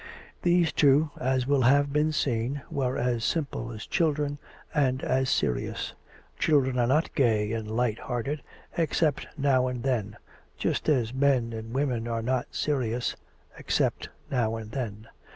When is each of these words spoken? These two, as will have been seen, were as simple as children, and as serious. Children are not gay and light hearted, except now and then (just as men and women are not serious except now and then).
These 0.41 0.71
two, 0.73 1.11
as 1.19 1.45
will 1.45 1.61
have 1.61 1.93
been 1.93 2.11
seen, 2.11 2.63
were 2.71 2.97
as 2.97 3.23
simple 3.23 3.71
as 3.71 3.85
children, 3.85 4.39
and 4.73 5.03
as 5.03 5.29
serious. 5.29 5.93
Children 6.39 6.79
are 6.79 6.87
not 6.87 7.13
gay 7.13 7.51
and 7.51 7.69
light 7.69 7.99
hearted, 7.99 8.41
except 8.75 9.27
now 9.37 9.67
and 9.67 9.83
then 9.83 10.17
(just 10.57 10.89
as 10.89 11.13
men 11.13 11.53
and 11.53 11.71
women 11.75 12.07
are 12.07 12.23
not 12.23 12.47
serious 12.49 13.15
except 13.59 14.09
now 14.31 14.55
and 14.55 14.71
then). 14.71 15.07